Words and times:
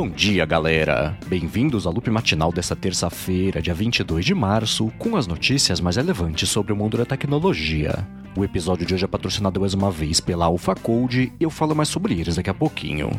Bom 0.00 0.08
dia, 0.08 0.46
galera! 0.46 1.14
Bem-vindos 1.26 1.86
ao 1.86 1.92
loop 1.92 2.08
matinal 2.08 2.50
desta 2.50 2.74
terça-feira, 2.74 3.60
dia 3.60 3.74
22 3.74 4.24
de 4.24 4.34
março, 4.34 4.90
com 4.98 5.14
as 5.14 5.26
notícias 5.26 5.78
mais 5.78 5.96
relevantes 5.96 6.48
sobre 6.48 6.72
o 6.72 6.76
mundo 6.76 6.96
da 6.96 7.04
tecnologia. 7.04 8.08
O 8.34 8.42
episódio 8.42 8.86
de 8.86 8.94
hoje 8.94 9.04
é 9.04 9.06
patrocinado 9.06 9.60
mais 9.60 9.74
uma 9.74 9.90
vez 9.90 10.18
pela 10.18 10.46
Alpha 10.46 10.74
Code 10.74 11.30
e 11.38 11.44
eu 11.44 11.50
falo 11.50 11.74
mais 11.74 11.90
sobre 11.90 12.18
eles 12.18 12.36
daqui 12.36 12.48
a 12.48 12.54
pouquinho. 12.54 13.10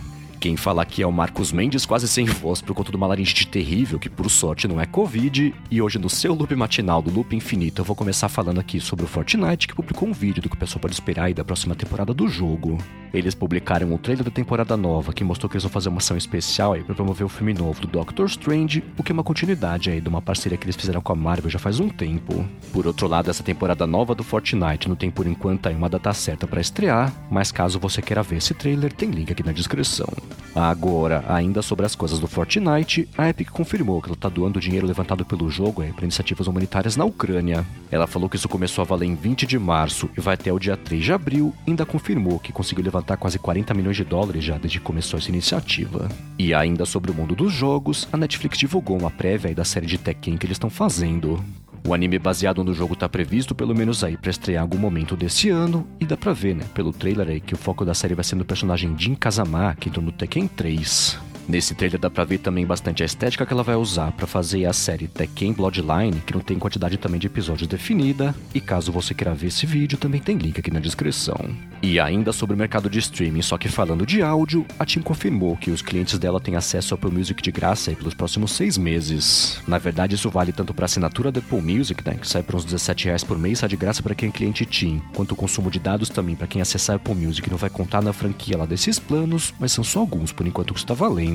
Quem 0.41 0.57
fala 0.57 0.81
aqui 0.81 1.03
é 1.03 1.05
o 1.05 1.11
Marcos 1.11 1.51
Mendes, 1.51 1.85
quase 1.85 2.07
sem 2.07 2.25
voz 2.25 2.63
por 2.63 2.73
conta 2.73 2.89
de 2.89 2.97
uma 2.97 3.05
laringite 3.05 3.45
terrível, 3.45 3.99
que 3.99 4.09
por 4.09 4.27
sorte 4.27 4.67
não 4.67 4.81
é 4.81 4.87
Covid. 4.87 5.53
E 5.69 5.79
hoje, 5.79 5.99
no 5.99 6.09
seu 6.09 6.33
loop 6.33 6.55
matinal 6.55 6.99
do 6.99 7.11
Loop 7.11 7.35
Infinito, 7.35 7.79
eu 7.81 7.85
vou 7.85 7.95
começar 7.95 8.27
falando 8.27 8.59
aqui 8.59 8.79
sobre 8.79 9.05
o 9.05 9.07
Fortnite, 9.07 9.67
que 9.67 9.75
publicou 9.75 10.09
um 10.09 10.11
vídeo 10.11 10.41
do 10.41 10.49
que 10.49 10.55
o 10.55 10.59
pessoal 10.59 10.81
pode 10.81 10.95
esperar 10.95 11.25
aí 11.25 11.33
da 11.35 11.45
próxima 11.45 11.75
temporada 11.75 12.11
do 12.11 12.27
jogo. 12.27 12.79
Eles 13.13 13.35
publicaram 13.35 13.93
o 13.93 13.99
trailer 13.99 14.25
da 14.25 14.31
temporada 14.31 14.75
nova, 14.75 15.13
que 15.13 15.23
mostrou 15.23 15.47
que 15.47 15.57
eles 15.57 15.63
vão 15.63 15.71
fazer 15.71 15.89
uma 15.89 15.99
ação 15.99 16.17
especial 16.17 16.73
aí 16.73 16.83
pra 16.83 16.95
promover 16.95 17.25
o 17.25 17.29
filme 17.29 17.53
novo 17.53 17.79
do 17.79 17.87
Doctor 17.87 18.25
Strange, 18.25 18.83
o 18.97 19.03
que 19.03 19.11
é 19.11 19.13
uma 19.13 19.23
continuidade 19.23 19.91
aí 19.91 20.01
de 20.01 20.09
uma 20.09 20.23
parceria 20.23 20.57
que 20.57 20.65
eles 20.65 20.75
fizeram 20.75 21.01
com 21.01 21.13
a 21.13 21.15
Marvel 21.15 21.51
já 21.51 21.59
faz 21.59 21.79
um 21.79 21.87
tempo. 21.87 22.43
Por 22.73 22.87
outro 22.87 23.07
lado, 23.07 23.29
essa 23.29 23.43
temporada 23.43 23.85
nova 23.85 24.15
do 24.15 24.23
Fortnite 24.23 24.89
não 24.89 24.95
tem 24.95 25.11
por 25.11 25.27
enquanto 25.27 25.67
aí 25.67 25.75
uma 25.75 25.89
data 25.89 26.11
certa 26.13 26.47
para 26.47 26.61
estrear, 26.61 27.13
mas 27.29 27.51
caso 27.51 27.79
você 27.79 28.01
queira 28.01 28.23
ver 28.23 28.37
esse 28.37 28.55
trailer, 28.55 28.91
tem 28.91 29.11
link 29.11 29.31
aqui 29.31 29.43
na 29.43 29.51
descrição. 29.51 30.07
Agora, 30.53 31.23
ainda 31.27 31.61
sobre 31.61 31.85
as 31.85 31.95
coisas 31.95 32.19
do 32.19 32.27
Fortnite, 32.27 33.07
a 33.17 33.29
Epic 33.29 33.49
confirmou 33.49 34.01
que 34.01 34.07
ela 34.07 34.15
está 34.15 34.27
doando 34.27 34.59
o 34.59 34.61
dinheiro 34.61 34.85
levantado 34.85 35.23
pelo 35.25 35.49
jogo 35.49 35.83
para 35.93 36.03
iniciativas 36.03 36.47
humanitárias 36.47 36.95
na 36.95 37.05
Ucrânia. 37.05 37.65
Ela 37.89 38.07
falou 38.07 38.29
que 38.29 38.35
isso 38.35 38.49
começou 38.49 38.81
a 38.81 38.85
valer 38.85 39.07
em 39.07 39.15
20 39.15 39.45
de 39.45 39.57
março 39.57 40.09
e 40.17 40.21
vai 40.21 40.33
até 40.33 40.51
o 40.51 40.59
dia 40.59 40.75
3 40.75 41.03
de 41.03 41.13
abril, 41.13 41.53
e 41.65 41.71
ainda 41.71 41.85
confirmou 41.85 42.39
que 42.39 42.51
conseguiu 42.51 42.83
levantar 42.83 43.17
quase 43.17 43.39
40 43.39 43.73
milhões 43.73 43.95
de 43.95 44.03
dólares 44.03 44.43
já 44.43 44.57
desde 44.57 44.79
que 44.79 44.85
começou 44.85 45.17
essa 45.17 45.29
iniciativa. 45.29 46.09
E 46.37 46.53
ainda 46.53 46.85
sobre 46.85 47.11
o 47.11 47.13
mundo 47.13 47.35
dos 47.35 47.53
jogos, 47.53 48.07
a 48.11 48.17
Netflix 48.17 48.57
divulgou 48.57 48.97
uma 48.97 49.11
prévia 49.11 49.55
da 49.55 49.63
série 49.63 49.85
de 49.85 49.97
Tekken 49.97 50.37
que 50.37 50.45
eles 50.45 50.55
estão 50.55 50.69
fazendo. 50.69 51.43
O 51.87 51.93
anime 51.93 52.19
baseado 52.19 52.63
no 52.63 52.73
jogo 52.73 52.95
tá 52.95 53.09
previsto 53.09 53.55
pelo 53.55 53.75
menos 53.75 54.03
aí 54.03 54.15
pra 54.15 54.29
estrear 54.29 54.61
algum 54.61 54.77
momento 54.77 55.15
desse 55.15 55.49
ano, 55.49 55.87
e 55.99 56.05
dá 56.05 56.15
pra 56.15 56.33
ver, 56.33 56.55
né, 56.55 56.63
pelo 56.73 56.93
trailer 56.93 57.27
aí, 57.27 57.39
que 57.39 57.53
o 57.53 57.57
foco 57.57 57.83
da 57.83 57.93
série 57.93 58.15
vai 58.15 58.23
ser 58.23 58.35
no 58.35 58.45
personagem 58.45 58.95
Jin 58.97 59.15
Kazama, 59.15 59.75
que 59.79 59.89
entrou 59.89 60.05
no 60.05 60.11
Tekken 60.11 60.47
3. 60.47 61.30
Nesse 61.47 61.75
trailer 61.75 61.99
dá 61.99 62.09
pra 62.09 62.23
ver 62.23 62.37
também 62.37 62.65
bastante 62.65 63.03
a 63.03 63.05
estética 63.05 63.45
que 63.45 63.53
ela 63.53 63.63
vai 63.63 63.75
usar 63.75 64.11
para 64.11 64.27
fazer 64.27 64.65
a 64.65 64.73
série 64.73 65.07
Tekken 65.07 65.53
Bloodline, 65.53 66.21
que 66.25 66.33
não 66.33 66.41
tem 66.41 66.57
quantidade 66.57 66.97
também 66.97 67.19
de 67.19 67.27
episódios 67.27 67.67
definida, 67.67 68.33
e 68.53 68.61
caso 68.61 68.91
você 68.91 69.13
queira 69.13 69.33
ver 69.33 69.47
esse 69.47 69.65
vídeo, 69.65 69.97
também 69.97 70.21
tem 70.21 70.37
link 70.37 70.59
aqui 70.59 70.71
na 70.71 70.79
descrição. 70.79 71.37
E 71.81 71.99
ainda 71.99 72.31
sobre 72.31 72.55
o 72.55 72.57
mercado 72.57 72.89
de 72.89 72.99
streaming, 72.99 73.41
só 73.41 73.57
que 73.57 73.67
falando 73.67 74.05
de 74.05 74.21
áudio, 74.21 74.65
a 74.77 74.85
Tim 74.85 75.01
confirmou 75.01 75.57
que 75.57 75.71
os 75.71 75.81
clientes 75.81 76.19
dela 76.19 76.39
têm 76.39 76.55
acesso 76.55 76.93
ao 76.93 76.97
Apple 76.97 77.11
Music 77.11 77.41
de 77.41 77.51
graça 77.51 77.91
pelos 77.91 78.13
próximos 78.13 78.51
seis 78.51 78.77
meses. 78.77 79.59
Na 79.67 79.77
verdade, 79.77 80.15
isso 80.15 80.29
vale 80.29 80.51
tanto 80.51 80.73
para 80.73 80.85
assinatura 80.85 81.31
da 81.31 81.39
Apple 81.39 81.61
Music, 81.61 82.03
né, 82.05 82.15
que 82.19 82.27
sai 82.27 82.43
por 82.43 82.55
uns 82.55 82.65
17 82.65 83.05
reais 83.05 83.23
por 83.23 83.37
mês, 83.37 83.59
sai 83.59 83.69
de 83.69 83.75
graça 83.75 84.03
para 84.03 84.13
quem 84.13 84.29
é 84.29 84.31
cliente 84.31 84.65
Tim, 84.65 85.01
quanto 85.15 85.31
o 85.31 85.35
consumo 85.35 85.71
de 85.71 85.79
dados 85.79 86.09
também 86.09 86.35
para 86.35 86.47
quem 86.47 86.61
acessar 86.61 86.95
a 86.95 86.97
Apple 86.97 87.15
Music 87.15 87.49
não 87.49 87.57
vai 87.57 87.69
contar 87.69 88.01
na 88.01 88.13
franquia 88.13 88.57
lá 88.57 88.65
desses 88.65 88.99
planos, 88.99 89.53
mas 89.59 89.71
são 89.71 89.83
só 89.83 89.99
alguns 89.99 90.31
por 90.31 90.45
enquanto 90.45 90.73
que 90.73 90.79
está 90.79 90.93
valendo. 90.93 91.30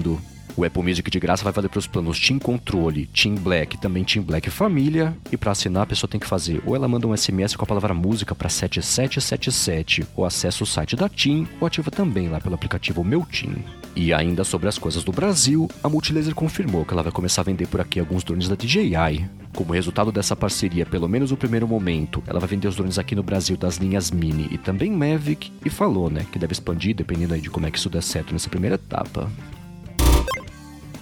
O 0.57 0.65
Apple 0.65 0.83
Music 0.83 1.11
de 1.11 1.21
graça 1.21 1.45
vai 1.45 1.53
valer 1.53 1.69
para 1.69 1.79
os 1.79 1.87
planos 1.87 2.19
Team 2.19 2.39
Controle, 2.39 3.05
Team 3.07 3.35
Black, 3.35 3.77
também 3.77 4.03
Team 4.03 4.25
Black 4.25 4.49
Família. 4.49 5.15
E 5.31 5.37
para 5.37 5.53
assinar, 5.53 5.83
a 5.83 5.87
pessoa 5.87 6.09
tem 6.09 6.19
que 6.19 6.27
fazer 6.27 6.63
ou 6.65 6.75
ela 6.75 6.89
manda 6.89 7.07
um 7.07 7.15
SMS 7.15 7.55
com 7.55 7.65
a 7.65 7.67
palavra 7.67 7.93
música 7.93 8.35
para 8.35 8.49
7777, 8.49 10.07
ou 10.17 10.25
acessa 10.25 10.65
o 10.65 10.67
site 10.67 10.97
da 10.97 11.11
Team, 11.11 11.47
ou 11.61 11.67
ativa 11.67 11.91
também 11.91 12.31
lá 12.31 12.41
pelo 12.41 12.55
aplicativo 12.55 13.05
Meu 13.05 13.21
Team. 13.27 13.57
E 13.95 14.15
ainda 14.15 14.45
sobre 14.45 14.67
as 14.67 14.79
coisas 14.79 15.05
do 15.05 15.13
Brasil, 15.13 15.71
a 15.83 15.91
Multilaser 15.91 16.35
confirmou 16.35 16.87
que 16.87 16.95
ela 16.95 17.03
vai 17.03 17.12
começar 17.12 17.43
a 17.43 17.45
vender 17.45 17.67
por 17.67 17.83
aqui 17.83 18.01
alguns 18.01 18.25
drones 18.25 18.49
da 18.49 18.55
DJI. 18.55 19.29
Como 19.55 19.75
resultado 19.75 20.11
dessa 20.11 20.35
parceria, 20.35 20.87
pelo 20.87 21.09
menos 21.09 21.31
no 21.31 21.37
primeiro 21.37 21.69
momento, 21.69 22.23
ela 22.27 22.41
vai 22.41 22.49
vender 22.49 22.69
os 22.69 22.77
drones 22.77 22.99
aqui 22.99 23.15
no 23.15 23.23
Brasil 23.23 23.59
das 23.59 23.77
linhas 23.77 24.11
Mini 24.11 24.49
e 24.51 24.56
também 24.56 24.91
Mavic, 24.91 25.53
e 25.65 25.69
falou, 25.69 26.11
né, 26.11 26.25
que 26.33 26.39
deve 26.39 26.53
expandir 26.53 26.95
dependendo 26.95 27.35
aí 27.35 27.43
de 27.43 27.51
como 27.51 27.67
é 27.67 27.71
que 27.71 27.79
isso 27.79 27.91
der 27.91 28.03
certo 28.03 28.33
nessa 28.33 28.49
primeira 28.49 28.77
etapa. 28.77 29.31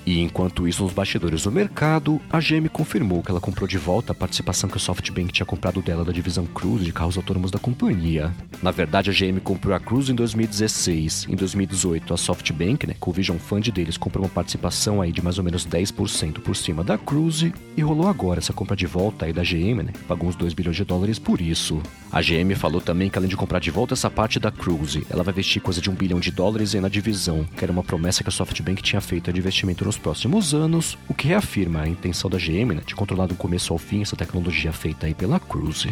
E 0.06 0.20
enquanto 0.20 0.68
isso, 0.68 0.82
nos 0.82 0.92
bastidores 0.92 1.44
do 1.44 1.50
mercado, 1.50 2.20
a 2.30 2.38
GM 2.38 2.68
confirmou 2.68 3.22
que 3.22 3.30
ela 3.30 3.40
comprou 3.40 3.66
de 3.66 3.78
volta 3.78 4.12
a 4.12 4.14
participação 4.14 4.68
que 4.68 4.76
o 4.76 4.80
SoftBank 4.80 5.32
tinha 5.32 5.46
comprado 5.46 5.80
dela 5.80 6.04
da 6.04 6.12
divisão 6.12 6.44
Cruise 6.44 6.84
de 6.84 6.92
carros 6.92 7.16
autônomos 7.16 7.50
da 7.50 7.58
companhia. 7.58 8.32
Na 8.62 8.70
verdade, 8.70 9.10
a 9.10 9.12
GM 9.12 9.40
comprou 9.40 9.74
a 9.74 9.80
Cruise 9.80 10.12
em 10.12 10.14
2016. 10.14 11.26
Em 11.28 11.36
2018, 11.36 12.12
a 12.12 12.16
SoftBank, 12.16 12.86
né, 12.86 12.94
com 13.00 13.10
o 13.10 13.14
Vision 13.14 13.38
Fund 13.38 13.70
deles, 13.70 13.96
comprou 13.96 14.24
uma 14.24 14.30
participação 14.30 15.00
aí 15.00 15.10
de 15.10 15.22
mais 15.22 15.38
ou 15.38 15.44
menos 15.44 15.66
10% 15.66 16.40
por 16.40 16.54
cima 16.54 16.84
da 16.84 16.98
Cruise 16.98 17.52
e 17.76 17.82
rolou 17.82 18.08
agora 18.08 18.40
essa 18.40 18.52
compra 18.52 18.76
de 18.76 18.86
volta 18.86 19.24
aí 19.24 19.32
da 19.32 19.42
GM, 19.42 19.82
né, 19.82 19.92
pagou 20.06 20.28
uns 20.28 20.36
2 20.36 20.52
bilhões 20.52 20.76
de 20.76 20.84
dólares 20.84 21.18
por 21.18 21.40
isso. 21.40 21.80
A 22.12 22.20
GM 22.20 22.54
falou 22.54 22.80
também 22.80 23.10
que 23.10 23.18
além 23.18 23.28
de 23.28 23.36
comprar 23.36 23.58
de 23.58 23.70
volta 23.70 23.94
essa 23.94 24.10
parte 24.10 24.38
da 24.38 24.50
Cruise, 24.50 25.04
ela 25.10 25.24
vai 25.24 25.32
investir 25.32 25.60
coisa 25.60 25.80
de 25.80 25.90
um 25.90 25.94
bilhão 25.94 26.20
de 26.20 26.30
dólares 26.30 26.74
aí 26.74 26.80
na 26.80 26.88
divisão, 26.88 27.44
que 27.56 27.64
era 27.64 27.72
uma 27.72 27.82
promessa 27.82 28.22
que 28.22 28.28
a 28.28 28.32
SoftBank 28.32 28.82
tinha 28.82 29.00
feito 29.00 29.32
de 29.32 29.40
investimento 29.40 29.84
no 29.84 29.93
nos 29.94 29.98
próximos 29.98 30.54
anos, 30.54 30.98
o 31.08 31.14
que 31.14 31.28
reafirma 31.28 31.82
a 31.82 31.88
intenção 31.88 32.28
da 32.28 32.36
GM 32.36 32.74
né, 32.74 32.82
de 32.84 32.94
controlar 32.94 33.26
do 33.26 33.34
começo 33.34 33.72
ao 33.72 33.78
fim 33.78 34.02
essa 34.02 34.16
tecnologia 34.16 34.72
feita 34.72 35.06
aí 35.06 35.14
pela 35.14 35.38
Cruise. 35.38 35.88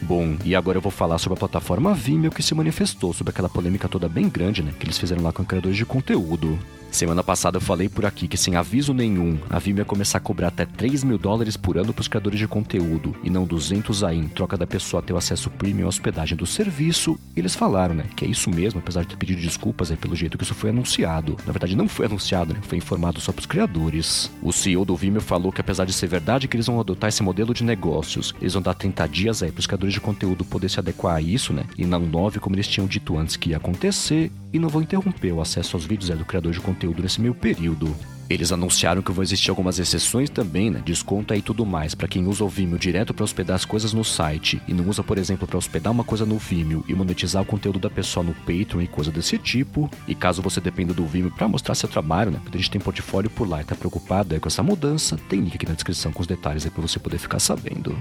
Bom, 0.00 0.36
e 0.44 0.54
agora 0.54 0.78
eu 0.78 0.82
vou 0.82 0.90
falar 0.90 1.18
sobre 1.18 1.36
a 1.36 1.38
plataforma 1.38 1.94
Vimeo 1.94 2.30
que 2.30 2.42
se 2.42 2.54
manifestou 2.54 3.12
sobre 3.12 3.30
aquela 3.30 3.48
polêmica 3.48 3.88
toda 3.88 4.08
bem 4.08 4.28
grande, 4.28 4.62
né, 4.62 4.72
que 4.78 4.86
eles 4.86 4.98
fizeram 4.98 5.22
lá 5.22 5.32
com 5.32 5.44
criadores 5.44 5.76
de 5.76 5.84
conteúdo. 5.84 6.58
Semana 6.92 7.24
passada 7.24 7.56
eu 7.56 7.60
falei 7.60 7.88
por 7.88 8.04
aqui 8.04 8.28
que 8.28 8.36
sem 8.36 8.54
aviso 8.54 8.92
nenhum, 8.92 9.38
a 9.48 9.58
Vimeo 9.58 9.80
ia 9.80 9.84
começar 9.84 10.18
a 10.18 10.20
cobrar 10.20 10.48
até 10.48 10.66
3 10.66 11.02
mil 11.04 11.16
dólares 11.16 11.56
por 11.56 11.78
ano 11.78 11.90
para 11.90 12.02
os 12.02 12.06
criadores 12.06 12.38
de 12.38 12.46
conteúdo, 12.46 13.16
e 13.24 13.30
não 13.30 13.46
200 13.46 14.04
aí, 14.04 14.18
em 14.18 14.28
troca 14.28 14.58
da 14.58 14.66
pessoa 14.66 15.02
ter 15.02 15.14
o 15.14 15.16
acesso 15.16 15.48
premium 15.48 15.86
à 15.86 15.88
hospedagem 15.88 16.36
do 16.36 16.44
serviço. 16.44 17.18
E 17.34 17.40
eles 17.40 17.54
falaram, 17.54 17.94
né, 17.94 18.04
que 18.14 18.26
é 18.26 18.28
isso 18.28 18.50
mesmo, 18.50 18.78
apesar 18.78 19.00
de 19.00 19.08
ter 19.08 19.16
pedido 19.16 19.40
desculpas 19.40 19.90
aí 19.90 19.96
pelo 19.96 20.14
jeito 20.14 20.36
que 20.36 20.44
isso 20.44 20.54
foi 20.54 20.68
anunciado. 20.68 21.34
Na 21.46 21.52
verdade, 21.52 21.74
não 21.74 21.88
foi 21.88 22.04
anunciado, 22.04 22.52
né, 22.52 22.60
foi 22.62 22.76
informado 22.76 23.22
só 23.22 23.32
para 23.32 23.40
os 23.40 23.46
criadores. 23.46 24.30
O 24.42 24.52
CEO 24.52 24.84
do 24.84 24.94
Vimeo 24.94 25.22
falou 25.22 25.50
que 25.50 25.62
apesar 25.62 25.86
de 25.86 25.94
ser 25.94 26.08
verdade 26.08 26.46
que 26.46 26.54
eles 26.54 26.66
vão 26.66 26.78
adotar 26.78 27.08
esse 27.08 27.22
modelo 27.22 27.54
de 27.54 27.64
negócios, 27.64 28.34
eles 28.38 28.52
vão 28.52 28.60
dar 28.60 28.74
30 28.74 29.06
dias 29.06 29.42
aí 29.42 29.50
para 29.50 29.60
os 29.60 29.66
criadores 29.66 29.94
de 29.94 30.00
conteúdo 30.00 30.44
poder 30.44 30.68
se 30.68 30.78
adequar 30.78 31.16
a 31.16 31.22
isso, 31.22 31.54
né, 31.54 31.64
e 31.78 31.86
não 31.86 32.00
9 32.00 32.38
como 32.38 32.54
eles 32.54 32.68
tinham 32.68 32.86
dito 32.86 33.16
antes 33.16 33.34
que 33.34 33.50
ia 33.50 33.56
acontecer, 33.56 34.30
e 34.52 34.58
não 34.58 34.68
vão 34.68 34.82
interromper 34.82 35.32
o 35.32 35.40
acesso 35.40 35.74
aos 35.74 35.86
vídeos 35.86 36.10
aí 36.10 36.18
do 36.18 36.26
criador 36.26 36.52
de 36.52 36.60
conteúdo 36.60 36.81
nesse 36.86 37.20
meio 37.20 37.34
período. 37.34 37.94
Eles 38.32 38.50
anunciaram 38.50 39.02
que 39.02 39.12
vão 39.12 39.22
existir 39.22 39.50
algumas 39.50 39.78
exceções 39.78 40.30
também, 40.30 40.70
né? 40.70 40.80
Desconto 40.84 41.34
e 41.34 41.42
tudo 41.42 41.66
mais 41.66 41.94
para 41.94 42.08
quem 42.08 42.26
usa 42.26 42.42
o 42.42 42.48
Vimeo 42.48 42.78
direto 42.78 43.12
para 43.12 43.24
hospedar 43.24 43.56
as 43.56 43.66
coisas 43.66 43.92
no 43.92 44.02
site 44.02 44.60
e 44.66 44.72
não 44.72 44.88
usa, 44.88 45.02
por 45.02 45.18
exemplo, 45.18 45.46
para 45.46 45.58
hospedar 45.58 45.92
uma 45.92 46.02
coisa 46.02 46.24
no 46.24 46.38
Vimeo 46.38 46.82
e 46.88 46.94
monetizar 46.94 47.42
o 47.42 47.46
conteúdo 47.46 47.78
da 47.78 47.90
pessoa 47.90 48.24
no 48.24 48.32
Patreon 48.32 48.80
e 48.80 48.86
coisa 48.86 49.10
desse 49.10 49.36
tipo. 49.36 49.90
E 50.08 50.14
caso 50.14 50.40
você 50.40 50.60
dependa 50.60 50.94
do 50.94 51.04
Vimeo 51.04 51.30
para 51.30 51.46
mostrar 51.46 51.74
seu 51.74 51.88
trabalho, 51.88 52.30
né? 52.30 52.40
Porque 52.42 52.56
a 52.56 52.60
gente 52.60 52.70
tem 52.70 52.80
portfólio 52.80 53.28
por 53.28 53.46
lá 53.46 53.60
e 53.60 53.64
tá 53.64 53.74
preocupado 53.74 54.34
aí 54.34 54.40
com 54.40 54.48
essa 54.48 54.62
mudança, 54.62 55.18
tem 55.28 55.40
link 55.40 55.54
aqui 55.54 55.66
na 55.66 55.74
descrição 55.74 56.10
com 56.10 56.22
os 56.22 56.26
detalhes 56.26 56.64
aí 56.64 56.70
para 56.70 56.80
você 56.80 56.98
poder 56.98 57.18
ficar 57.18 57.38
sabendo. 57.38 57.94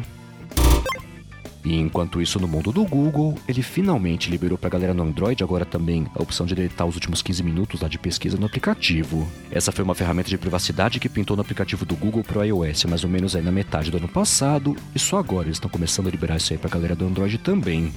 E 1.63 1.77
enquanto 1.77 2.21
isso, 2.21 2.39
no 2.39 2.47
mundo 2.47 2.71
do 2.71 2.83
Google, 2.85 3.37
ele 3.47 3.61
finalmente 3.61 4.29
liberou 4.29 4.57
para 4.57 4.67
a 4.67 4.71
galera 4.71 4.93
no 4.93 5.03
Android 5.03 5.43
agora 5.43 5.65
também 5.65 6.07
a 6.15 6.21
opção 6.21 6.45
de 6.45 6.55
deletar 6.55 6.87
os 6.87 6.95
últimos 6.95 7.21
15 7.21 7.43
minutos 7.43 7.81
lá 7.81 7.87
de 7.87 7.99
pesquisa 7.99 8.37
no 8.37 8.47
aplicativo. 8.47 9.27
Essa 9.51 9.71
foi 9.71 9.83
uma 9.83 9.95
ferramenta 9.95 10.29
de 10.29 10.37
privacidade 10.37 10.99
que 10.99 11.09
pintou 11.09 11.35
no 11.35 11.41
aplicativo 11.41 11.85
do 11.85 11.95
Google 11.95 12.23
pro 12.23 12.43
iOS 12.43 12.85
mais 12.85 13.03
ou 13.03 13.09
menos 13.09 13.35
aí 13.35 13.43
na 13.43 13.51
metade 13.51 13.91
do 13.91 13.97
ano 13.97 14.07
passado, 14.07 14.75
e 14.95 14.99
só 14.99 15.17
agora 15.17 15.47
eles 15.47 15.57
estão 15.57 15.69
começando 15.69 16.07
a 16.07 16.11
liberar 16.11 16.37
isso 16.37 16.51
aí 16.51 16.57
para 16.57 16.69
a 16.69 16.73
galera 16.73 16.95
do 16.95 17.05
Android 17.05 17.37
também. 17.37 17.93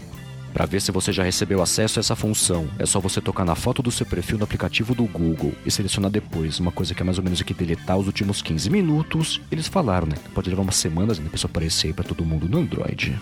Para 0.54 0.66
ver 0.66 0.80
se 0.80 0.92
você 0.92 1.12
já 1.12 1.24
recebeu 1.24 1.60
acesso 1.60 1.98
a 1.98 2.00
essa 2.00 2.14
função, 2.14 2.68
é 2.78 2.86
só 2.86 3.00
você 3.00 3.20
tocar 3.20 3.44
na 3.44 3.56
foto 3.56 3.82
do 3.82 3.90
seu 3.90 4.06
perfil 4.06 4.38
no 4.38 4.44
aplicativo 4.44 4.94
do 4.94 5.02
Google 5.04 5.52
e 5.66 5.70
selecionar 5.70 6.12
depois 6.12 6.60
uma 6.60 6.70
coisa 6.70 6.94
que 6.94 7.02
é 7.02 7.04
mais 7.04 7.18
ou 7.18 7.24
menos 7.24 7.40
aqui 7.40 7.52
deletar 7.52 7.98
os 7.98 8.06
últimos 8.06 8.40
15 8.40 8.70
minutos. 8.70 9.40
Eles 9.50 9.66
falaram, 9.66 10.06
né? 10.06 10.14
Pode 10.32 10.48
levar 10.48 10.62
umas 10.62 10.76
semanas 10.76 11.18
né, 11.18 11.26
pra 11.26 11.34
isso 11.34 11.46
aparecer 11.46 11.92
pra 11.92 12.04
todo 12.04 12.24
mundo 12.24 12.48
no 12.48 12.58
Android. 12.58 13.18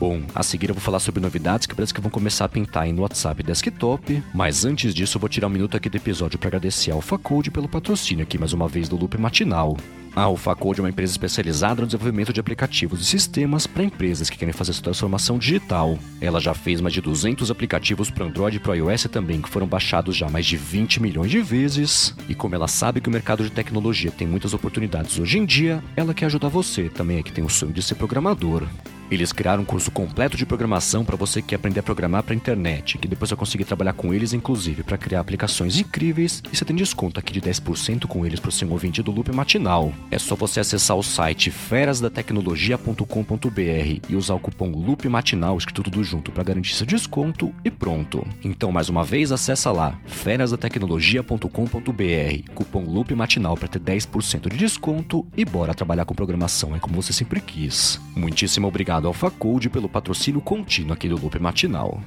Bom, 0.00 0.22
a 0.34 0.42
seguir 0.42 0.70
eu 0.70 0.74
vou 0.74 0.80
falar 0.80 0.98
sobre 0.98 1.20
novidades 1.20 1.66
que 1.66 1.74
parece 1.74 1.92
que 1.92 2.00
vão 2.00 2.10
começar 2.10 2.46
a 2.46 2.48
pintar 2.48 2.84
aí 2.84 2.92
no 2.92 3.02
WhatsApp 3.02 3.42
Desktop, 3.42 4.24
mas 4.32 4.64
antes 4.64 4.94
disso 4.94 5.18
eu 5.18 5.20
vou 5.20 5.28
tirar 5.28 5.46
um 5.46 5.50
minuto 5.50 5.76
aqui 5.76 5.90
do 5.90 5.96
episódio 5.98 6.38
para 6.38 6.48
agradecer 6.48 6.90
a 6.90 6.94
AlphaCode 6.94 7.50
pelo 7.50 7.68
patrocínio 7.68 8.22
aqui 8.22 8.38
mais 8.38 8.54
uma 8.54 8.66
vez 8.66 8.88
do 8.88 8.96
Loop 8.96 9.18
Matinal. 9.18 9.76
A 10.16 10.22
AlphaCode 10.22 10.80
é 10.80 10.82
uma 10.82 10.88
empresa 10.88 11.12
especializada 11.12 11.82
no 11.82 11.86
desenvolvimento 11.86 12.32
de 12.32 12.40
aplicativos 12.40 13.02
e 13.02 13.04
sistemas 13.04 13.66
para 13.66 13.84
empresas 13.84 14.30
que 14.30 14.38
querem 14.38 14.54
fazer 14.54 14.72
sua 14.72 14.84
transformação 14.84 15.36
digital. 15.36 15.98
Ela 16.18 16.40
já 16.40 16.54
fez 16.54 16.80
mais 16.80 16.94
de 16.94 17.02
200 17.02 17.50
aplicativos 17.50 18.10
para 18.10 18.24
Android 18.24 18.56
e 18.56 18.60
para 18.60 18.76
iOS 18.76 19.02
também, 19.12 19.42
que 19.42 19.50
foram 19.50 19.66
baixados 19.66 20.16
já 20.16 20.30
mais 20.30 20.46
de 20.46 20.56
20 20.56 21.02
milhões 21.02 21.30
de 21.30 21.42
vezes. 21.42 22.14
E 22.26 22.34
como 22.34 22.54
ela 22.54 22.68
sabe 22.68 23.02
que 23.02 23.08
o 23.10 23.12
mercado 23.12 23.44
de 23.44 23.50
tecnologia 23.50 24.10
tem 24.10 24.26
muitas 24.26 24.54
oportunidades 24.54 25.18
hoje 25.18 25.38
em 25.38 25.44
dia, 25.44 25.84
ela 25.94 26.14
quer 26.14 26.24
ajudar 26.24 26.48
você 26.48 26.88
também 26.88 27.18
é 27.18 27.22
que 27.22 27.32
tem 27.32 27.44
o 27.44 27.50
sonho 27.50 27.74
de 27.74 27.82
ser 27.82 27.96
programador. 27.96 28.66
Eles 29.10 29.32
criaram 29.32 29.62
um 29.62 29.66
curso 29.66 29.90
completo 29.90 30.36
de 30.36 30.46
programação 30.46 31.04
para 31.04 31.16
você 31.16 31.42
que 31.42 31.48
quer 31.48 31.56
aprender 31.56 31.80
a 31.80 31.82
programar 31.82 32.22
para 32.22 32.32
internet, 32.34 32.96
que 32.96 33.08
depois 33.08 33.30
vai 33.30 33.38
conseguir 33.38 33.64
trabalhar 33.64 33.92
com 33.92 34.14
eles, 34.14 34.32
inclusive, 34.32 34.84
para 34.84 34.96
criar 34.96 35.18
aplicações 35.20 35.78
incríveis. 35.78 36.42
E 36.52 36.56
você 36.56 36.64
tem 36.64 36.76
desconto 36.76 37.18
aqui 37.18 37.32
de 37.32 37.40
10% 37.40 38.06
com 38.06 38.24
eles 38.24 38.38
para 38.38 38.52
ser 38.52 38.66
um 38.66 38.70
ouvinte 38.70 39.02
do 39.02 39.10
Loop 39.10 39.32
Matinal. 39.32 39.92
É 40.10 40.18
só 40.18 40.36
você 40.36 40.60
acessar 40.60 40.96
o 40.96 41.02
site 41.02 41.50
ferasdatecnologia.com.br 41.50 44.00
e 44.08 44.14
usar 44.14 44.34
o 44.34 44.40
cupom 44.40 44.70
Loop 44.70 45.08
Matinal, 45.08 45.58
escrito 45.58 45.82
tudo 45.82 46.04
junto, 46.04 46.30
para 46.30 46.44
garantir 46.44 46.74
seu 46.74 46.86
desconto 46.86 47.52
e 47.64 47.70
pronto. 47.70 48.24
Então, 48.44 48.70
mais 48.70 48.88
uma 48.88 49.02
vez, 49.02 49.32
acessa 49.32 49.72
lá 49.72 49.98
ferasdatecnologia.com.br, 50.06 52.52
cupom 52.54 52.84
Loop 52.84 53.12
Matinal 53.14 53.56
para 53.56 53.66
ter 53.66 53.80
10% 53.80 54.48
de 54.48 54.56
desconto 54.56 55.26
e 55.36 55.44
bora 55.44 55.74
trabalhar 55.74 56.04
com 56.04 56.14
programação, 56.14 56.76
é 56.76 56.78
como 56.78 57.02
você 57.02 57.12
sempre 57.12 57.40
quis. 57.40 58.00
Muitíssimo 58.14 58.68
obrigado 58.68 58.99
ao 59.06 59.12
Facode 59.12 59.68
pelo 59.68 59.88
patrocínio 59.88 60.40
contínuo 60.40 60.92
aqui 60.92 61.08
do 61.08 61.20
Loop 61.20 61.38
Matinal. 61.38 62.00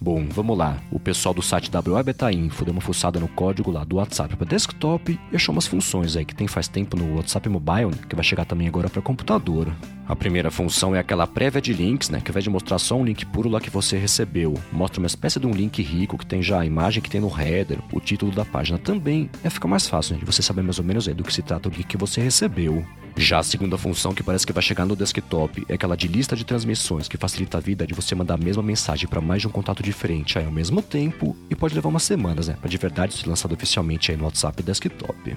Bom, 0.00 0.26
vamos 0.30 0.56
lá. 0.56 0.78
O 0.92 1.00
pessoal 1.00 1.34
do 1.34 1.42
site 1.42 1.70
WA 1.74 2.32
Info 2.32 2.64
deu 2.64 2.72
uma 2.72 2.80
fuçada 2.80 3.18
no 3.18 3.26
código 3.26 3.70
lá 3.70 3.82
do 3.82 3.96
WhatsApp 3.96 4.36
para 4.36 4.46
desktop 4.46 5.18
e 5.32 5.36
achou 5.36 5.52
umas 5.52 5.66
funções 5.66 6.16
aí 6.16 6.24
que 6.24 6.34
tem 6.34 6.46
faz 6.46 6.68
tempo 6.68 6.96
no 6.96 7.16
WhatsApp 7.16 7.48
Mobile, 7.48 7.86
né, 7.86 7.98
que 8.08 8.14
vai 8.14 8.24
chegar 8.24 8.44
também 8.44 8.68
agora 8.68 8.88
para 8.88 9.02
computador. 9.02 9.66
A 10.08 10.16
primeira 10.16 10.50
função 10.50 10.96
é 10.96 10.98
aquela 10.98 11.26
prévia 11.26 11.60
de 11.60 11.74
links, 11.74 12.08
né, 12.08 12.18
que 12.18 12.30
ao 12.30 12.32
invés 12.32 12.42
de 12.42 12.48
mostrar 12.48 12.78
só 12.78 12.96
um 12.96 13.04
link 13.04 13.26
puro 13.26 13.46
lá 13.46 13.60
que 13.60 13.68
você 13.68 13.98
recebeu, 13.98 14.54
mostra 14.72 15.00
uma 15.00 15.06
espécie 15.06 15.38
de 15.38 15.46
um 15.46 15.50
link 15.50 15.82
rico 15.82 16.16
que 16.16 16.24
tem 16.24 16.42
já 16.42 16.60
a 16.60 16.64
imagem 16.64 17.02
que 17.02 17.10
tem 17.10 17.20
no 17.20 17.28
header, 17.28 17.78
o 17.92 18.00
título 18.00 18.32
da 18.32 18.42
página 18.42 18.78
também, 18.78 19.28
é 19.44 19.50
fica 19.50 19.68
mais 19.68 19.86
fácil 19.86 20.14
né, 20.14 20.20
de 20.20 20.24
você 20.24 20.40
saber 20.40 20.62
mais 20.62 20.78
ou 20.78 20.84
menos 20.84 21.06
aí 21.06 21.12
do 21.12 21.22
que 21.22 21.32
se 21.32 21.42
trata 21.42 21.68
o 21.68 21.72
link 21.72 21.84
que 21.84 21.98
você 21.98 22.22
recebeu. 22.22 22.82
Já 23.18 23.40
a 23.40 23.42
segunda 23.42 23.76
função 23.76 24.14
que 24.14 24.22
parece 24.22 24.46
que 24.46 24.52
vai 24.52 24.62
chegar 24.62 24.86
no 24.86 24.96
desktop 24.96 25.66
é 25.68 25.74
aquela 25.74 25.96
de 25.96 26.08
lista 26.08 26.34
de 26.34 26.44
transmissões 26.44 27.06
que 27.06 27.18
facilita 27.18 27.58
a 27.58 27.60
vida 27.60 27.86
de 27.86 27.92
você 27.92 28.14
mandar 28.14 28.34
a 28.34 28.42
mesma 28.42 28.62
mensagem 28.62 29.06
para 29.06 29.20
mais 29.20 29.42
de 29.42 29.48
um 29.48 29.50
contato 29.50 29.82
diferente 29.82 30.38
aí 30.38 30.46
ao 30.46 30.52
mesmo 30.52 30.80
tempo 30.80 31.36
e 31.50 31.54
pode 31.54 31.74
levar 31.74 31.90
umas 31.90 32.04
semanas, 32.04 32.48
né, 32.48 32.56
para 32.58 32.70
de 32.70 32.78
verdade 32.78 33.12
ser 33.12 33.28
lançado 33.28 33.52
oficialmente 33.52 34.10
aí 34.10 34.16
no 34.16 34.24
WhatsApp 34.24 34.62
desktop. 34.62 35.36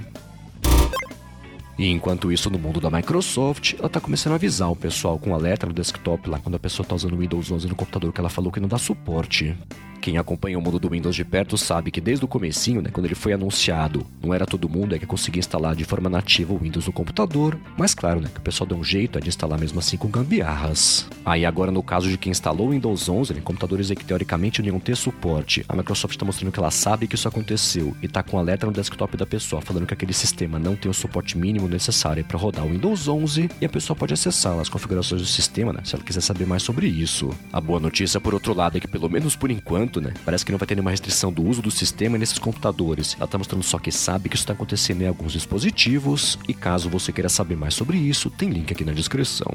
E 1.77 1.88
enquanto 1.88 2.31
isso, 2.31 2.50
no 2.50 2.59
mundo 2.59 2.79
da 2.79 2.89
Microsoft, 2.89 3.73
ela 3.77 3.88
está 3.88 4.00
começando 4.00 4.33
a 4.33 4.35
avisar 4.35 4.71
o 4.71 4.75
pessoal 4.75 5.18
com 5.18 5.33
alerta 5.33 5.65
no 5.65 5.73
desktop 5.73 6.29
lá 6.29 6.39
quando 6.39 6.56
a 6.56 6.59
pessoa 6.59 6.83
está 6.83 6.95
usando 6.95 7.13
o 7.13 7.18
Windows 7.18 7.51
11 7.51 7.68
no 7.68 7.75
computador 7.75 8.13
que 8.13 8.19
ela 8.19 8.29
falou 8.29 8.51
que 8.51 8.59
não 8.59 8.68
dá 8.68 8.77
suporte. 8.77 9.57
Quem 10.01 10.18
acompanha 10.18 10.57
o 10.57 10.62
mundo 10.62 10.80
do 10.80 10.89
Windows 10.89 11.15
de 11.15 11.24
perto 11.24 11.56
sabe 11.59 11.92
que 11.92 12.01
desde 12.01 12.25
o 12.25 12.27
comecinho, 12.27 12.81
né, 12.81 12.89
quando 12.92 13.06
ele 13.06 13.13
foi 13.13 13.33
anunciado, 13.33 14.03
não 14.19 14.33
era 14.33 14.48
todo 14.48 14.68
mundo 14.68 14.95
é 14.95 15.00
que 15.00 15.06
conseguia 15.06 15.39
instalar 15.39 15.75
de 15.75 15.86
forma 15.86 16.09
nativa 16.09 16.51
o 16.51 16.57
Windows 16.57 16.88
no 16.88 16.92
computador, 16.92 17.56
mas 17.77 17.94
claro, 17.94 18.19
né, 18.19 18.27
que 18.33 18.39
o 18.39 18.42
pessoal 18.42 18.68
deu 18.68 18.80
um 18.80 18.83
jeito 18.83 19.21
de 19.21 19.30
instalar 19.30 19.59
mesmo 19.59 19.77
assim 19.77 19.98
com 19.98 20.07
gambiarras. 20.07 21.07
Aí 21.24 21.45
agora 21.45 21.69
no 21.69 21.83
caso 21.83 22.09
de 22.09 22.18
quem 22.18 22.31
instalou 22.31 22.69
o 22.69 22.71
Windows 22.71 23.07
11, 23.07 23.36
né, 23.36 23.42
computadores 23.42 23.92
que 23.92 24.03
teoricamente 24.03 24.63
não 24.63 24.80
ter 24.80 24.98
suporte, 24.98 25.63
a 25.69 25.75
Microsoft 25.75 26.15
está 26.15 26.25
mostrando 26.25 26.51
que 26.51 26.59
ela 26.59 26.71
sabe 26.71 27.06
que 27.06 27.13
isso 27.13 27.27
aconteceu 27.27 27.95
e 28.01 28.07
está 28.07 28.24
com 28.24 28.38
um 28.38 28.39
alerta 28.39 28.65
no 28.65 28.74
desktop 28.74 29.15
da 29.15 29.25
pessoa 29.27 29.62
falando 29.62 29.86
que 29.86 29.94
aquele 29.94 30.13
sistema 30.13 30.57
não 30.57 30.75
tem 30.75 30.89
o 30.89 30.95
suporte 30.95 31.38
mínimo 31.38 31.68
necessário 31.68 32.25
para 32.25 32.39
rodar 32.39 32.65
o 32.65 32.69
Windows 32.69 33.07
11 33.07 33.51
e 33.62 33.65
a 33.65 33.69
pessoa 33.69 33.95
pode 33.95 34.15
acessar 34.15 34.59
as 34.59 34.68
configurações 34.68 35.21
do 35.21 35.27
sistema, 35.27 35.71
né, 35.71 35.81
se 35.83 35.94
ela 35.94 36.04
quiser 36.04 36.21
saber 36.21 36.47
mais 36.47 36.63
sobre 36.63 36.88
isso. 36.88 37.30
A 37.54 37.62
boa 37.62 37.80
notícia 37.80 38.19
por 38.19 38.33
outro 38.33 38.56
lado 38.56 38.77
é 38.77 38.80
que 38.80 38.88
pelo 38.88 39.07
menos 39.07 39.36
por 39.36 39.51
enquanto 39.51 39.90
né? 39.99 40.13
Parece 40.23 40.45
que 40.45 40.51
não 40.51 40.59
vai 40.59 40.67
ter 40.67 40.75
nenhuma 40.75 40.91
restrição 40.91 41.33
do 41.33 41.43
uso 41.43 41.61
do 41.61 41.71
sistema 41.71 42.17
nesses 42.17 42.39
computadores. 42.39 43.15
Ela 43.15 43.25
está 43.25 43.38
mostrando 43.38 43.63
só 43.63 43.79
que 43.79 43.91
sabe 43.91 44.29
que 44.29 44.35
isso 44.35 44.43
está 44.43 44.53
acontecendo 44.53 45.01
em 45.01 45.07
alguns 45.07 45.33
dispositivos. 45.33 46.38
E 46.47 46.53
caso 46.53 46.89
você 46.89 47.11
queira 47.11 47.29
saber 47.29 47.57
mais 47.57 47.73
sobre 47.73 47.97
isso, 47.97 48.29
tem 48.29 48.49
link 48.49 48.71
aqui 48.71 48.85
na 48.85 48.93
descrição. 48.93 49.51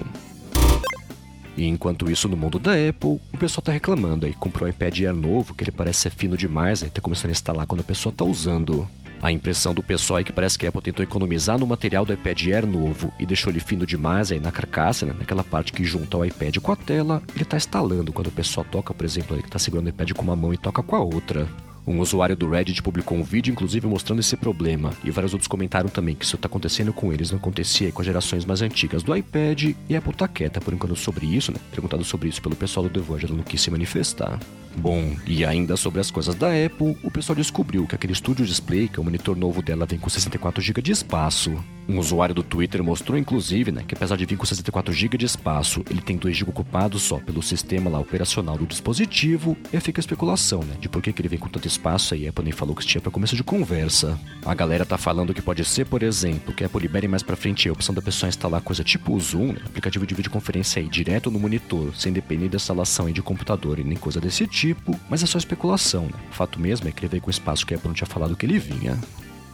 E 1.57 1.67
enquanto 1.67 2.11
isso, 2.11 2.29
no 2.29 2.37
mundo 2.37 2.59
da 2.59 2.73
Apple, 2.73 3.19
o 3.33 3.39
pessoal 3.39 3.63
tá 3.63 3.73
reclamando 3.73 4.27
aí. 4.27 4.35
Comprou 4.35 4.67
um 4.67 4.71
iPad 4.71 5.01
Air 5.01 5.15
novo, 5.15 5.55
que 5.55 5.65
ele 5.65 5.71
parece 5.71 6.01
ser 6.01 6.11
fino 6.11 6.37
demais, 6.37 6.83
aí 6.83 6.91
tá 6.91 7.01
começando 7.01 7.31
a 7.31 7.33
instalar 7.33 7.67
quando 7.67 7.81
a 7.81 7.85
pessoa 7.85 8.15
tá 8.15 8.25
usando. 8.25 8.87
A 9.23 9.33
impressão 9.33 9.75
do 9.75 9.83
pessoal 9.83 10.21
é 10.21 10.25
que 10.25 10.33
parece 10.33 10.59
que 10.59 10.67
a 10.67 10.69
Apple 10.69 10.83
tentou 10.83 11.03
economizar 11.03 11.59
no 11.59 11.67
material 11.67 12.05
do 12.05 12.13
iPad 12.13 12.47
Air 12.47 12.67
novo 12.67 13.13
e 13.19 13.27
deixou 13.27 13.51
ele 13.51 13.61
fino 13.61 13.87
demais 13.87 14.31
aí 14.31 14.39
na 14.39 14.53
carcaça, 14.53 15.07
né? 15.07 15.15
naquela 15.19 15.43
parte 15.43 15.73
que 15.73 15.85
junta 15.85 16.17
o 16.17 16.25
iPad 16.25 16.59
com 16.59 16.73
a 16.73 16.77
tela, 16.77 17.23
ele 17.35 17.43
está 17.43 17.57
instalando 17.57 18.13
quando 18.13 18.29
o 18.29 18.33
pessoal 18.33 18.67
toca, 18.71 18.93
por 18.93 19.05
exemplo, 19.05 19.35
ele 19.35 19.43
que 19.43 19.49
está 19.49 19.59
segurando 19.59 19.87
o 19.87 19.91
iPad 19.91 20.13
com 20.13 20.23
uma 20.23 20.37
mão 20.37 20.53
e 20.53 20.59
toca 20.59 20.83
com 20.83 20.97
a 20.97 21.01
outra. 21.01 21.49
Um 21.87 22.01
usuário 22.01 22.35
do 22.35 22.51
Reddit 22.51 22.83
publicou 22.83 23.17
um 23.17 23.23
vídeo, 23.23 23.53
inclusive, 23.53 23.87
mostrando 23.87 24.19
esse 24.19 24.37
problema, 24.37 24.93
e 25.05 25.11
vários 25.11 25.33
outros 25.33 25.47
comentaram 25.47 25.89
também 25.89 26.17
que 26.17 26.25
isso 26.25 26.35
está 26.35 26.47
acontecendo 26.49 26.93
com 26.93 27.13
eles, 27.13 27.31
não 27.31 27.39
acontecia 27.39 27.93
com 27.93 28.01
as 28.03 28.07
gerações 28.07 28.45
mais 28.45 28.61
antigas 28.61 29.05
do 29.05 29.17
iPad, 29.17 29.75
e 29.89 29.95
a 29.95 29.99
Apple 29.99 30.13
tá 30.13 30.27
quieta 30.27 30.61
por 30.61 30.75
enquanto 30.75 30.97
sobre 30.97 31.27
isso, 31.27 31.53
né? 31.53 31.59
Perguntado 31.71 32.03
sobre 32.03 32.29
isso 32.29 32.43
pelo 32.43 32.57
pessoal 32.57 32.89
do 32.89 33.07
ela 33.07 33.37
não 33.37 33.45
quis 33.45 33.61
se 33.61 33.71
manifestar. 33.71 34.41
Bom, 34.77 35.15
e 35.27 35.45
ainda 35.45 35.77
sobre 35.77 36.01
as 36.01 36.11
coisas 36.11 36.35
da 36.35 36.49
Apple, 36.49 36.97
o 37.05 37.11
pessoal 37.11 37.37
descobriu 37.37 37.87
que 37.87 37.95
aquele 37.95 38.15
Studio 38.15 38.45
Display, 38.45 38.89
que 38.89 38.99
é 38.99 39.01
o 39.01 39.05
monitor 39.05 39.37
novo 39.37 39.63
dela, 39.63 39.87
vem 39.87 39.99
com 39.99 40.11
64 40.11 40.61
GB 40.61 40.83
de 40.83 40.91
espaço. 40.91 41.57
Um 41.89 41.99
usuário 41.99 42.35
do 42.35 42.43
Twitter 42.43 42.83
mostrou, 42.83 43.19
inclusive, 43.19 43.73
né, 43.73 43.85
que 43.87 43.95
apesar 43.95 44.17
de 44.17 44.27
vir 44.27 44.37
com 44.37 44.45
64 44.45 44.93
GB 44.93 45.19
de 45.19 45.27
espaço, 45.27 45.85
ele 45.91 46.01
tem 46.01 46.17
2 46.17 46.37
GB 46.37 46.51
ocupados 46.51 47.03
só 47.03 47.19
pelo 47.19 47.43
sistema 47.43 47.91
lá 47.91 47.99
operacional 47.99 48.57
do 48.57 48.67
dispositivo, 48.67 49.57
e 49.73 49.81
fica 49.81 49.99
a 49.99 50.03
especulação, 50.03 50.61
né, 50.61 50.77
de 50.81 50.89
por 50.89 51.03
que, 51.03 51.13
que 51.13 51.21
ele 51.21 51.29
vem 51.29 51.39
com 51.39 51.49
tanto 51.49 51.67
espaço 51.67 52.15
aí, 52.15 52.27
a 52.27 52.31
Apple 52.31 52.45
nem 52.45 52.53
falou 52.53 52.75
que 52.75 52.85
tinha 52.85 53.01
para 53.01 53.11
começo 53.11 53.37
de 53.37 53.45
conversa. 53.45 54.19
A 54.45 54.55
galera 54.55 54.85
tá 54.85 54.99
falando 54.99 55.33
que 55.33 55.43
pode 55.43 55.65
ser, 55.65 55.87
por 55.87 56.03
exemplo, 56.03 56.55
que 56.55 56.65
a 56.65 56.67
Apple 56.67 56.81
libere 56.81 57.09
mais 57.09 57.23
pra 57.23 57.37
frente 57.37 57.69
a 57.69 57.73
opção 57.73 57.95
da 57.95 58.03
pessoa 58.03 58.29
instalar 58.29 58.61
coisa 58.61 58.83
tipo 58.83 59.15
o 59.15 59.21
Zoom, 59.21 59.53
né, 59.53 59.61
aplicativo 59.65 60.07
de 60.07 60.15
videoconferência 60.15 60.81
aí, 60.81 60.89
direto 60.89 61.31
no 61.31 61.39
monitor, 61.39 61.95
sem 61.95 62.13
depender 62.13 62.49
da 62.49 62.57
instalação 62.57 63.07
aí 63.07 63.13
de 63.13 63.23
computador 63.23 63.79
e 63.79 63.85
nem 63.85 63.97
coisa 63.97 64.21
desse 64.21 64.47
tipo, 64.47 64.67
tipo, 64.67 64.99
mas 65.09 65.23
é 65.23 65.27
só 65.27 65.39
especulação, 65.39 66.05
né? 66.05 66.19
O 66.31 66.35
fato 66.35 66.61
mesmo 66.61 66.89
é 66.89 66.93
que 66.93 67.01
ele 67.01 67.09
veio 67.09 67.23
com 67.23 67.31
espaço 67.31 67.67
que 67.67 67.75
a 67.75 67.77
Apple 67.77 67.89
não 67.89 67.95
tinha 67.95 68.07
falado 68.07 68.37
que 68.37 68.47
ele 68.47 68.59
vinha. 68.59 68.99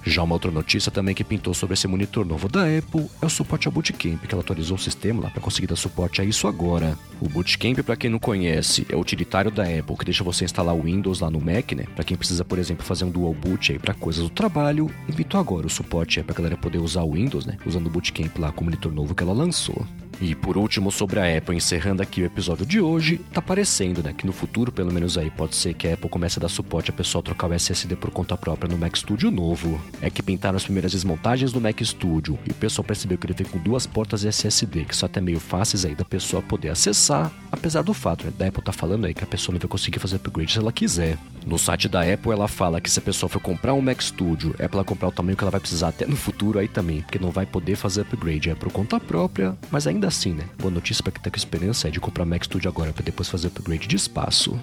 Já 0.05 0.23
uma 0.23 0.35
outra 0.35 0.51
notícia 0.51 0.91
também 0.91 1.15
que 1.15 1.23
pintou 1.23 1.55
sobre 1.55 1.75
esse 1.75 1.87
monitor 1.87 2.27
novo 2.27 2.49
da 2.49 2.63
Apple 2.63 3.07
é 3.21 3.27
o 3.27 3.31
suporte 3.31 3.69
ao 3.69 3.73
Bootcamp, 3.73 4.21
que 4.27 4.35
ela 4.35 4.43
atualizou 4.43 4.77
o 4.77 4.81
sistema 4.81 5.23
lá 5.23 5.31
para 5.31 5.41
conseguir 5.41 5.69
dar 5.69 5.77
suporte 5.77 6.21
a 6.21 6.25
isso 6.25 6.49
agora. 6.49 6.99
O 7.21 7.29
Bootcamp, 7.29 7.79
para 7.85 7.97
quem 7.97 8.11
não 8.11 8.19
conhece, 8.19 8.85
é 8.89 8.97
o 8.97 9.01
utilitário 9.01 9.51
da 9.51 9.63
Apple 9.63 9.97
que 9.97 10.05
deixa 10.05 10.25
você 10.25 10.45
instalar 10.45 10.75
o 10.75 10.83
Windows 10.83 11.21
lá 11.21 11.31
no 11.31 11.41
Mac, 11.41 11.73
né? 11.73 11.85
Para 11.95 12.05
quem 12.05 12.17
precisa, 12.17 12.45
por 12.45 12.59
exemplo, 12.59 12.85
fazer 12.85 13.05
um 13.05 13.11
dual 13.11 13.33
boot 13.33 13.73
aí 13.73 13.79
para 13.79 13.95
coisas 13.95 14.25
do 14.25 14.31
trabalho, 14.31 14.91
inventou 15.09 15.39
agora 15.39 15.67
o 15.67 15.71
suporte 15.71 16.19
é 16.19 16.23
para 16.23 16.35
galera 16.35 16.57
poder 16.57 16.79
usar 16.79 17.03
o 17.03 17.13
Windows, 17.13 17.47
né? 17.47 17.57
Usando 17.65 17.87
o 17.87 17.91
Bootcamp 17.91 18.37
lá 18.39 18.51
com 18.51 18.63
o 18.63 18.65
monitor 18.65 18.93
novo 18.93 19.15
que 19.15 19.23
ela 19.23 19.33
lançou. 19.33 19.87
E 20.23 20.37
por 20.37 20.57
último, 20.57 20.93
sobre 20.93 21.19
a 21.19 21.37
Apple, 21.37 21.57
encerrando 21.57 22.01
aqui 22.01 22.23
o 22.23 22.25
episódio 22.25 22.65
de 22.65 22.81
hoje, 22.81 23.19
tá 23.33 23.43
parecendo, 23.43 24.05
né, 24.05 24.13
que 24.13 24.25
no 24.25 24.33
futuro, 24.33 24.71
pelo 24.71 24.93
menos 24.93 25.19
aí, 25.19 25.29
pode 25.29 25.57
ser 25.57 25.75
que 25.75 25.89
a 25.89 25.95
Apple 25.95 26.09
comece 26.09 26.39
a 26.39 26.43
dar 26.43 26.49
suporte 26.49 26.91
a 26.91 26.93
pessoa 26.93 27.25
trocar 27.25 27.51
o 27.51 27.53
SSD 27.53 27.97
por 27.97 28.13
conta 28.13 28.37
própria 28.37 28.71
no 28.71 28.79
Mac 28.79 28.97
Studio 28.97 29.33
novo. 29.33 29.81
É 30.01 30.09
que 30.09 30.23
pintaram 30.23 30.57
as 30.57 30.63
primeiras 30.63 30.93
desmontagens 30.93 31.51
do 31.51 31.61
Mac 31.61 31.81
Studio 31.83 32.39
e 32.47 32.53
o 32.53 32.55
pessoal 32.55 32.85
percebeu 32.85 33.19
que 33.19 33.27
ele 33.27 33.35
vem 33.35 33.49
com 33.49 33.59
duas 33.59 33.85
portas 33.85 34.25
SSD, 34.25 34.85
que 34.85 34.95
são 34.95 35.09
até 35.09 35.21
meio 35.21 35.41
fáceis 35.41 35.85
aí 35.85 35.97
da 35.97 36.05
pessoa 36.05 36.41
poder 36.41 36.69
acessar, 36.69 37.33
apesar 37.51 37.83
do 37.83 37.93
fato, 37.93 38.25
né, 38.25 38.33
da 38.39 38.47
Apple 38.47 38.63
tá 38.63 38.73
falando 38.73 39.07
aí 39.07 39.15
que 39.15 39.25
a 39.25 39.27
pessoa 39.27 39.53
não 39.53 39.59
vai 39.59 39.69
conseguir 39.69 39.99
fazer 39.99 40.17
upgrade 40.17 40.53
se 40.53 40.59
ela 40.61 40.71
quiser. 40.71 41.19
No 41.47 41.59
site 41.59 41.89
da 41.89 42.01
Apple, 42.03 42.33
ela 42.33 42.49
fala 42.49 42.81
que 42.81 42.91
se 42.91 42.99
a 42.99 43.03
pessoa 43.03 43.29
for 43.29 43.41
comprar 43.41 43.75
um 43.75 43.81
Mac 43.81 44.01
Studio, 44.01 44.55
é 44.59 44.69
pra 44.69 44.79
ela 44.79 44.85
comprar 44.85 45.09
o 45.09 45.13
tamanho 45.13 45.37
que 45.37 45.43
ela 45.43 45.51
vai 45.51 45.61
precisar 45.61 45.89
até 45.89 46.07
no 46.07 46.17
futuro 46.17 46.59
aí 46.59 46.69
também, 46.69 47.03
porque 47.03 47.19
não 47.19 47.31
vai 47.31 47.47
poder 47.47 47.77
fazer 47.77 48.03
upgrade, 48.03 48.51
é 48.51 48.55
por 48.55 48.71
conta 48.71 49.01
própria, 49.01 49.57
mas 49.71 49.87
ainda 49.87 50.07
assim, 50.07 50.33
né? 50.33 50.45
Boa 50.59 50.71
notícia 50.71 51.03
para 51.03 51.13
quem 51.13 51.23
tá 51.23 51.31
com 51.31 51.37
esperança 51.37 51.89
é 51.89 51.91
de 51.91 52.01
comprar 52.01 52.25
Mac 52.25 52.45
Studio 52.45 52.69
agora 52.69 52.93
para 52.93 53.05
depois 53.05 53.29
fazer 53.29 53.49
upgrade 53.49 53.87
de 53.87 53.97
espaço. 53.97 54.59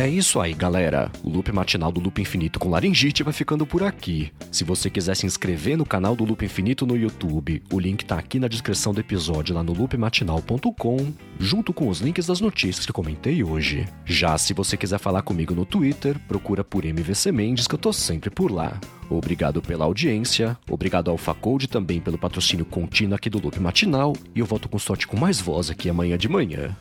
É 0.00 0.08
isso 0.08 0.40
aí, 0.40 0.54
galera. 0.54 1.12
O 1.22 1.28
loop 1.28 1.52
matinal 1.52 1.92
do 1.92 2.00
Loop 2.00 2.22
Infinito 2.22 2.58
com 2.58 2.70
Laringite 2.70 3.22
vai 3.22 3.34
ficando 3.34 3.66
por 3.66 3.82
aqui. 3.82 4.32
Se 4.50 4.64
você 4.64 4.88
quiser 4.88 5.14
se 5.14 5.26
inscrever 5.26 5.76
no 5.76 5.84
canal 5.84 6.16
do 6.16 6.24
Loop 6.24 6.42
Infinito 6.42 6.86
no 6.86 6.96
YouTube, 6.96 7.62
o 7.70 7.78
link 7.78 8.06
tá 8.06 8.18
aqui 8.18 8.40
na 8.40 8.48
descrição 8.48 8.94
do 8.94 9.00
episódio 9.00 9.54
lá 9.54 9.62
no 9.62 9.74
loopmatinal.com, 9.74 11.12
junto 11.38 11.74
com 11.74 11.86
os 11.86 12.00
links 12.00 12.24
das 12.24 12.40
notícias 12.40 12.86
que 12.86 12.94
comentei 12.94 13.44
hoje. 13.44 13.86
Já 14.06 14.38
se 14.38 14.54
você 14.54 14.74
quiser 14.74 14.98
falar 14.98 15.20
comigo 15.20 15.54
no 15.54 15.66
Twitter, 15.66 16.18
procura 16.26 16.64
por 16.64 16.86
MVC 16.86 17.30
Mendes 17.30 17.68
que 17.68 17.74
eu 17.74 17.78
tô 17.78 17.92
sempre 17.92 18.30
por 18.30 18.50
lá. 18.50 18.80
Obrigado 19.10 19.60
pela 19.60 19.84
audiência, 19.84 20.56
obrigado 20.66 21.10
ao 21.10 21.18
Facode 21.18 21.68
também 21.68 22.00
pelo 22.00 22.16
patrocínio 22.16 22.64
contínuo 22.64 23.16
aqui 23.16 23.28
do 23.28 23.38
Loop 23.38 23.60
Matinal, 23.60 24.16
e 24.34 24.40
eu 24.40 24.46
volto 24.46 24.66
com 24.66 24.78
sorte 24.78 25.06
com 25.06 25.18
mais 25.18 25.42
voz 25.42 25.68
aqui 25.68 25.90
amanhã 25.90 26.16
de 26.16 26.26
manhã. 26.26 26.74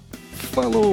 Falou! 0.53 0.89